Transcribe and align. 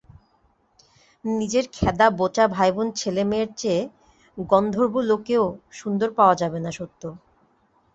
নিজের 1.25 1.65
খ্যাঁদা 1.73 2.07
বোঁচা 2.19 2.45
ভাইবোন 2.55 2.87
ছেলেমেয়ের 2.95 3.49
চেয়ে 3.57 3.81
গন্ধর্বলোকেও 4.37 5.43
সুন্দর 5.71 6.09
পাওয়া 6.17 6.35
যাবে 6.41 6.59
না 6.65 6.71
সত্য। 6.77 7.01